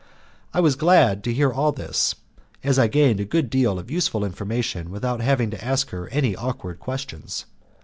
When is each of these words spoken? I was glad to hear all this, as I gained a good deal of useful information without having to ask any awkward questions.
I 0.51 0.61
was 0.61 0.75
glad 0.75 1.23
to 1.25 1.31
hear 1.31 1.53
all 1.53 1.71
this, 1.71 2.15
as 2.63 2.79
I 2.79 2.87
gained 2.87 3.19
a 3.19 3.23
good 3.23 3.51
deal 3.51 3.77
of 3.77 3.91
useful 3.91 4.25
information 4.25 4.89
without 4.89 5.21
having 5.21 5.51
to 5.51 5.63
ask 5.63 5.91
any 6.09 6.35
awkward 6.35 6.79
questions. 6.79 7.45